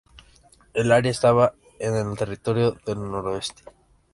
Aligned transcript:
El 0.73 0.91
área 0.91 1.11
estaba 1.11 1.53
en 1.77 1.93
los 1.93 2.17
Territorios 2.17 2.83
del 2.85 2.97
Noroeste. 3.01 3.61